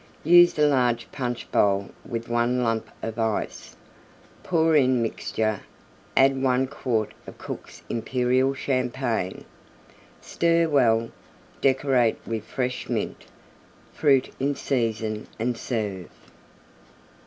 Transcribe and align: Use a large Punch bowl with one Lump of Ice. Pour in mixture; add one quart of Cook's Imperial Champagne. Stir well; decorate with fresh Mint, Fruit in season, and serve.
Use 0.23 0.57
a 0.57 0.65
large 0.65 1.07
Punch 1.11 1.51
bowl 1.51 1.91
with 2.03 2.27
one 2.27 2.63
Lump 2.63 2.89
of 3.03 3.19
Ice. 3.19 3.75
Pour 4.41 4.75
in 4.75 4.99
mixture; 4.99 5.59
add 6.17 6.41
one 6.41 6.65
quart 6.65 7.13
of 7.27 7.37
Cook's 7.37 7.83
Imperial 7.87 8.55
Champagne. 8.55 9.45
Stir 10.19 10.67
well; 10.67 11.11
decorate 11.61 12.17
with 12.25 12.43
fresh 12.45 12.89
Mint, 12.89 13.25
Fruit 13.93 14.33
in 14.39 14.55
season, 14.55 15.27
and 15.37 15.55
serve. 15.55 16.09